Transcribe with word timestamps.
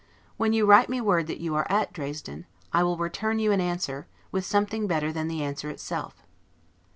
When 0.35 0.51
you 0.51 0.65
write 0.65 0.89
me 0.89 0.99
word 0.99 1.27
that 1.27 1.39
you 1.41 1.53
are 1.53 1.67
at 1.69 1.93
Dresden, 1.93 2.47
I 2.73 2.81
will 2.81 2.97
return 2.97 3.37
you 3.37 3.51
an 3.51 3.61
answer, 3.61 4.07
with 4.31 4.43
something 4.47 4.87
better 4.87 5.13
than 5.13 5.27
the 5.27 5.43
answer 5.43 5.69
itself. 5.69 6.23